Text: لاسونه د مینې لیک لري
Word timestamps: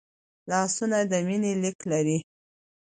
لاسونه 0.49 0.97
د 1.11 1.13
مینې 1.27 1.51
لیک 1.61 1.79
لري 1.91 2.17